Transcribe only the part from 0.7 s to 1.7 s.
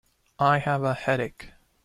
a headache.